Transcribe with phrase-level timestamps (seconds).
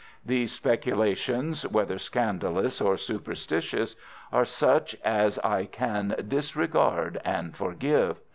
[0.25, 3.95] These speculations, whether scandalous or superstitious,
[4.31, 8.17] are such as I can disregard and forgive.